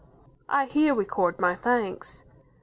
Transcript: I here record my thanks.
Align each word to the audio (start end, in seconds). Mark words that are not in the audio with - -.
I 0.49 0.65
here 0.65 0.95
record 0.95 1.39
my 1.39 1.55
thanks. 1.55 2.25